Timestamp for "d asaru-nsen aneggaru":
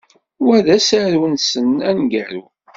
0.65-2.43